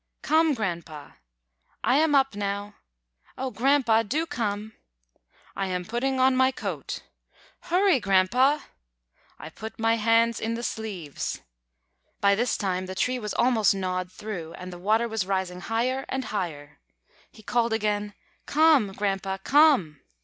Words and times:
"Come, 0.23 0.55
Grandpa!" 0.55 1.11
"I 1.83 1.97
am 1.97 2.15
up 2.15 2.33
now." 2.35 2.73
"Oh, 3.37 3.51
Grandpa, 3.51 4.01
do 4.01 4.25
come!" 4.25 4.73
"I 5.55 5.67
am 5.67 5.85
putting 5.85 6.19
on 6.19 6.35
my 6.35 6.49
coat." 6.51 7.03
"Hurry, 7.65 7.99
Grandpa!" 7.99 8.61
"I 9.37 9.51
put 9.51 9.77
my 9.77 9.97
hands 9.97 10.39
in 10.39 10.55
the 10.55 10.63
sleeves." 10.63 11.41
By 12.19 12.33
this 12.33 12.57
time 12.57 12.87
the 12.87 12.95
tree 12.95 13.19
was 13.19 13.35
almost 13.35 13.75
gnawed 13.75 14.11
through, 14.11 14.53
and 14.53 14.73
the 14.73 14.79
water 14.79 15.07
was 15.07 15.27
rising 15.27 15.61
higher 15.61 16.03
and 16.09 16.25
higher. 16.25 16.79
He 17.31 17.43
called 17.43 17.71
again: 17.71 18.15
"Come, 18.47 18.93
Grandpa, 18.93 19.37
come!" 19.43 20.01